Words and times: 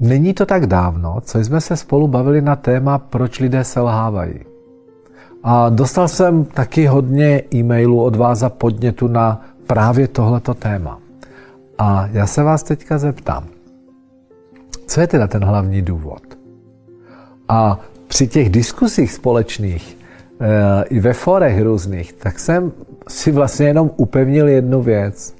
Není 0.00 0.34
to 0.34 0.46
tak 0.46 0.66
dávno, 0.66 1.20
co 1.20 1.38
jsme 1.38 1.60
se 1.60 1.76
spolu 1.76 2.08
bavili 2.08 2.42
na 2.42 2.56
téma, 2.56 2.98
proč 2.98 3.40
lidé 3.40 3.64
selhávají. 3.64 4.40
A 5.42 5.68
dostal 5.68 6.08
jsem 6.08 6.44
taky 6.44 6.86
hodně 6.86 7.42
e-mailů 7.54 8.02
od 8.02 8.16
vás 8.16 8.38
za 8.38 8.50
podnětu 8.50 9.08
na 9.08 9.44
právě 9.66 10.08
tohleto 10.08 10.54
téma. 10.54 10.98
A 11.78 12.08
já 12.12 12.26
se 12.26 12.42
vás 12.42 12.62
teďka 12.62 12.98
zeptám, 12.98 13.44
co 14.86 15.00
je 15.00 15.06
teda 15.06 15.26
ten 15.26 15.44
hlavní 15.44 15.82
důvod? 15.82 16.22
A 17.48 17.80
při 18.08 18.28
těch 18.28 18.50
diskusích 18.50 19.12
společných 19.12 19.98
e, 20.40 20.84
i 20.84 21.00
ve 21.00 21.12
forech 21.12 21.62
různých, 21.62 22.12
tak 22.12 22.38
jsem 22.38 22.72
si 23.08 23.32
vlastně 23.32 23.66
jenom 23.66 23.90
upevnil 23.96 24.48
jednu 24.48 24.82
věc. 24.82 25.34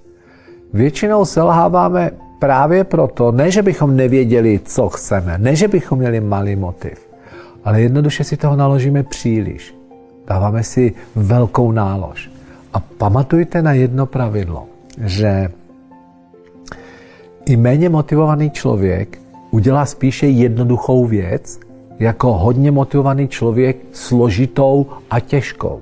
Většinou 0.73 1.25
selháváme 1.25 2.11
právě 2.39 2.85
proto, 2.85 3.33
ne, 3.33 3.51
že 3.51 3.63
bychom 3.63 3.97
nevěděli, 3.97 4.61
co 4.65 4.89
chceme, 4.89 5.39
ne, 5.39 5.57
že 5.57 5.69
bychom 5.69 5.99
měli 5.99 6.21
malý 6.21 6.57
motiv, 6.57 7.09
ale 7.65 7.81
jednoduše 7.81 8.25
si 8.25 8.37
toho 8.37 8.57
naložíme 8.57 9.03
příliš. 9.03 9.75
Dáváme 10.27 10.63
si 10.63 10.95
velkou 11.15 11.73
nálož. 11.73 12.31
A 12.73 12.81
pamatujte 12.81 13.63
na 13.63 13.73
jedno 13.73 14.07
pravidlo, 14.07 14.67
že 15.05 15.49
i 17.47 17.57
méně 17.57 17.89
motivovaný 17.89 18.51
člověk 18.51 19.19
udělá 19.51 19.87
spíše 19.87 20.27
jednoduchou 20.27 21.07
věc, 21.07 21.61
jako 21.99 22.33
hodně 22.33 22.71
motivovaný 22.71 23.29
člověk 23.29 23.77
složitou 23.93 24.87
a 25.11 25.21
těžkou. 25.21 25.81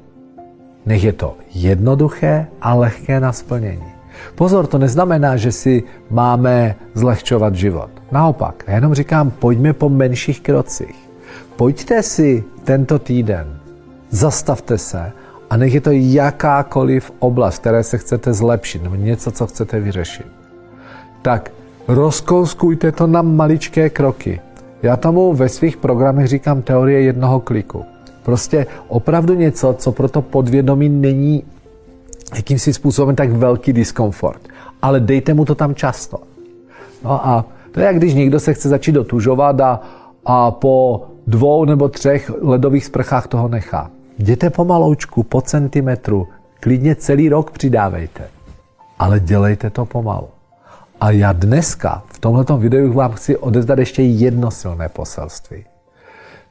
Nech 0.86 1.04
je 1.04 1.12
to 1.12 1.36
jednoduché 1.54 2.46
a 2.60 2.74
lehké 2.74 3.20
na 3.20 3.32
splnění. 3.32 3.95
Pozor, 4.34 4.66
to 4.66 4.78
neznamená, 4.78 5.36
že 5.36 5.52
si 5.52 5.82
máme 6.10 6.74
zlehčovat 6.94 7.54
život. 7.54 7.90
Naopak, 8.12 8.64
já 8.66 8.74
jenom 8.74 8.94
říkám, 8.94 9.30
pojďme 9.30 9.72
po 9.72 9.88
menších 9.88 10.40
krocích. 10.40 11.08
Pojďte 11.56 12.02
si 12.02 12.44
tento 12.64 12.98
týden, 12.98 13.58
zastavte 14.10 14.78
se 14.78 15.12
a 15.50 15.56
nech 15.56 15.74
je 15.74 15.80
to 15.80 15.90
jakákoliv 15.92 17.12
oblast, 17.18 17.58
které 17.58 17.82
se 17.82 17.98
chcete 17.98 18.32
zlepšit, 18.32 18.82
nebo 18.82 18.94
něco, 18.94 19.30
co 19.30 19.46
chcete 19.46 19.80
vyřešit. 19.80 20.26
Tak 21.22 21.50
rozkouskujte 21.88 22.92
to 22.92 23.06
na 23.06 23.22
maličké 23.22 23.90
kroky. 23.90 24.40
Já 24.82 24.96
tomu 24.96 25.34
ve 25.34 25.48
svých 25.48 25.76
programech 25.76 26.26
říkám 26.26 26.62
teorie 26.62 27.00
jednoho 27.00 27.40
kliku. 27.40 27.84
Prostě 28.22 28.66
opravdu 28.88 29.34
něco, 29.34 29.74
co 29.78 29.92
pro 29.92 30.08
to 30.08 30.22
podvědomí 30.22 30.88
není 30.88 31.44
jakýmsi 32.34 32.72
způsobem 32.72 33.16
tak 33.16 33.30
velký 33.30 33.72
diskomfort. 33.72 34.40
Ale 34.82 35.00
dejte 35.00 35.34
mu 35.34 35.44
to 35.44 35.54
tam 35.54 35.74
často. 35.74 36.18
No 37.04 37.26
a 37.26 37.44
to 37.72 37.80
je 37.80 37.86
jak 37.86 37.96
když 37.96 38.14
někdo 38.14 38.40
se 38.40 38.54
chce 38.54 38.68
začít 38.68 38.92
dotužovat 38.92 39.60
a, 39.60 39.80
a 40.24 40.50
po 40.50 41.06
dvou 41.26 41.64
nebo 41.64 41.88
třech 41.88 42.30
ledových 42.42 42.84
sprchách 42.84 43.26
toho 43.26 43.48
nechá. 43.48 43.90
Jděte 44.18 44.50
pomaloučku, 44.50 45.22
po 45.22 45.40
centimetru, 45.40 46.28
klidně 46.60 46.94
celý 46.94 47.28
rok 47.28 47.50
přidávejte. 47.50 48.28
Ale 48.98 49.20
dělejte 49.20 49.70
to 49.70 49.86
pomalu. 49.86 50.28
A 51.00 51.10
já 51.10 51.32
dneska 51.32 52.02
v 52.06 52.18
tomto 52.18 52.56
videu 52.56 52.92
vám 52.92 53.12
chci 53.12 53.36
odezdat 53.36 53.78
ještě 53.78 54.02
jedno 54.02 54.50
silné 54.50 54.88
poselství. 54.88 55.64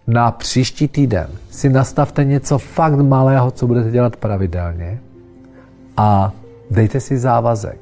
Na 0.07 0.31
příští 0.31 0.87
týden 0.87 1.27
si 1.51 1.69
nastavte 1.69 2.23
něco 2.23 2.57
fakt 2.57 2.99
malého, 2.99 3.51
co 3.51 3.67
budete 3.67 3.91
dělat 3.91 4.15
pravidelně 4.15 4.99
a 5.97 6.33
dejte 6.71 6.99
si 6.99 7.17
závazek, 7.17 7.79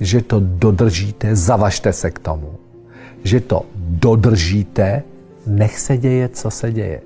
že 0.00 0.22
to 0.22 0.40
dodržíte, 0.40 1.36
zavažte 1.36 1.92
se 1.92 2.10
k 2.10 2.18
tomu, 2.18 2.54
že 3.24 3.40
to 3.40 3.66
dodržíte, 3.76 5.02
nech 5.46 5.78
se 5.78 5.96
děje, 5.96 6.28
co 6.28 6.50
se 6.50 6.72
děje. 6.72 7.00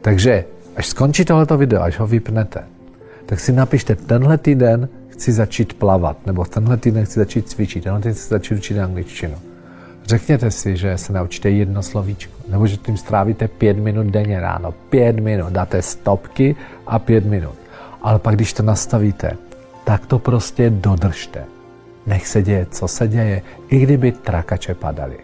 Takže 0.00 0.44
až 0.76 0.86
skončí 0.86 1.24
tohleto 1.24 1.56
video, 1.56 1.82
až 1.82 1.98
ho 1.98 2.06
vypnete, 2.06 2.64
tak 3.26 3.40
si 3.40 3.52
napište, 3.52 3.96
tenhle 3.96 4.38
týden 4.38 4.88
chci 5.08 5.32
začít 5.32 5.74
plavat, 5.74 6.26
nebo 6.26 6.44
tenhle 6.44 6.76
týden 6.76 7.04
chci 7.04 7.20
začít 7.20 7.48
cvičit, 7.48 7.84
tenhle 7.84 8.00
týden 8.00 8.14
chci 8.14 8.28
začít 8.28 8.54
učit 8.54 8.78
angličtinu. 8.78 9.34
Řekněte 10.04 10.50
si, 10.50 10.76
že 10.76 10.98
se 10.98 11.12
naučíte 11.12 11.50
jedno 11.50 11.82
slovíčko, 11.82 12.32
nebo 12.48 12.66
že 12.66 12.76
tím 12.76 12.96
strávíte 12.96 13.48
pět 13.48 13.76
minut 13.76 14.06
denně 14.06 14.40
ráno. 14.40 14.72
Pět 14.72 15.20
minut, 15.20 15.52
dáte 15.52 15.82
stopky 15.82 16.56
a 16.86 16.98
pět 16.98 17.24
minut. 17.24 17.63
Ale 18.04 18.18
pak, 18.18 18.34
když 18.34 18.52
to 18.52 18.62
nastavíte, 18.62 19.36
tak 19.84 20.06
to 20.06 20.18
prostě 20.18 20.70
dodržte. 20.70 21.44
Nech 22.06 22.26
se 22.26 22.42
děje, 22.42 22.66
co 22.70 22.88
se 22.88 23.08
děje, 23.08 23.42
i 23.68 23.78
kdyby 23.78 24.12
trakače 24.12 24.74
padaly. 24.74 25.16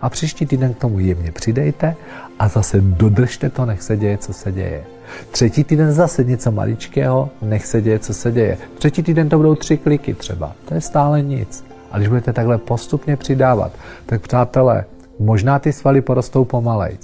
A 0.00 0.10
příští 0.10 0.46
týden 0.46 0.74
k 0.74 0.78
tomu 0.78 0.98
jemně 0.98 1.32
přidejte 1.32 1.96
a 2.38 2.48
zase 2.48 2.80
dodržte 2.80 3.50
to, 3.50 3.66
nech 3.66 3.82
se 3.82 3.96
děje, 3.96 4.18
co 4.18 4.32
se 4.32 4.52
děje. 4.52 4.84
Třetí 5.30 5.64
týden 5.64 5.92
zase 5.92 6.24
něco 6.24 6.52
maličkého, 6.52 7.30
nech 7.42 7.66
se 7.66 7.80
děje, 7.80 7.98
co 7.98 8.14
se 8.14 8.32
děje. 8.32 8.58
Třetí 8.78 9.02
týden 9.02 9.28
to 9.28 9.36
budou 9.36 9.54
tři 9.54 9.78
kliky 9.78 10.14
třeba. 10.14 10.52
To 10.64 10.74
je 10.74 10.80
stále 10.80 11.22
nic. 11.22 11.64
A 11.92 11.96
když 11.96 12.08
budete 12.08 12.32
takhle 12.32 12.58
postupně 12.58 13.16
přidávat, 13.16 13.72
tak 14.06 14.22
přátelé, 14.22 14.84
možná 15.18 15.58
ty 15.58 15.72
svaly 15.72 16.00
porostou 16.00 16.44
pomalej, 16.44 16.98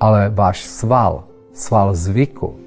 ale 0.00 0.28
váš 0.34 0.64
sval, 0.64 1.24
sval 1.54 1.94
zvyku, 1.94 2.61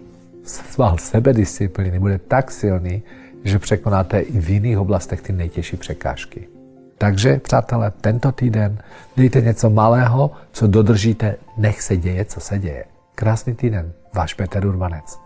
sval 0.46 0.98
sebedisciplíny 0.98 2.00
bude 2.00 2.18
tak 2.18 2.52
silný, 2.52 3.04
že 3.44 3.60
překonáte 3.60 4.20
i 4.20 4.40
v 4.40 4.50
jiných 4.50 4.78
oblastech 4.78 5.22
ty 5.22 5.34
nejtěžší 5.34 5.78
překážky. 5.78 6.48
Takže, 6.98 7.40
přátelé, 7.40 7.92
tento 8.02 8.32
týden 8.32 8.78
dejte 9.18 9.42
něco 9.42 9.70
malého, 9.70 10.32
co 10.52 10.68
dodržíte, 10.68 11.36
nech 11.58 11.82
se 11.82 11.98
děje, 11.98 12.26
co 12.26 12.40
se 12.40 12.60
děje. 12.60 12.86
Krásný 13.16 13.54
týden, 13.56 13.94
váš 14.14 14.34
Petr 14.34 14.66
Urbanec. 14.66 15.25